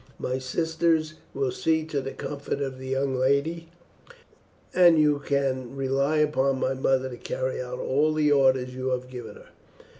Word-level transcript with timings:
My 0.17 0.39
sisters 0.39 1.13
will 1.31 1.51
see 1.51 1.83
to 1.85 2.01
the 2.01 2.09
comfort 2.09 2.59
of 2.59 2.79
the 2.79 2.87
young 2.87 3.13
lady, 3.15 3.69
and 4.73 4.97
you 4.97 5.19
can 5.19 5.75
rely 5.75 6.17
upon 6.17 6.59
my 6.59 6.73
mother 6.73 7.07
to 7.07 7.17
carry 7.17 7.61
out 7.61 7.77
all 7.77 8.11
the 8.11 8.31
orders 8.31 8.73
you 8.73 8.87
have 8.89 9.11
given 9.11 9.35
her. 9.35 9.49